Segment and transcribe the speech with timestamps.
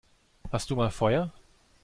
[0.51, 1.31] Hast du mal Feuer?